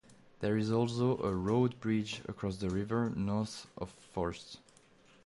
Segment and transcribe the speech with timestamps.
[0.39, 4.57] There is also a road bridge across the river north of Forst.